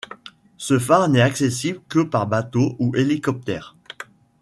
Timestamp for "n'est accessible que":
1.09-1.99